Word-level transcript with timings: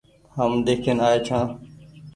هم 0.35 0.51
ۮيکين 0.65 0.97
آئي 1.07 1.17
ڇآن۔ 1.27 1.47